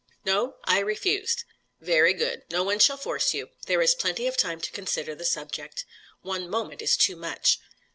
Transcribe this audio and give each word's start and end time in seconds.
"No. 0.25 0.55
I 0.63 0.79
refused." 0.79 1.43
"Very 1.79 2.13
good. 2.15 2.41
No 2.49 2.63
one 2.63 2.79
shall 2.79 2.97
force 2.97 3.35
you; 3.35 3.51
there 3.67 3.83
is 3.83 3.93
plenty 3.93 4.25
of 4.25 4.35
time 4.35 4.59
to 4.59 4.71
consider 4.71 5.13
the 5.13 5.25
subject." 5.25 5.85
"One 6.23 6.49
moment 6.49 6.81
is 6.81 6.97
too 6.97 7.15
much." 7.15 7.59